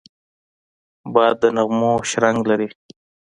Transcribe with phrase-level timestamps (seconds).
[1.13, 2.69] باد د نغمو شرنګ لري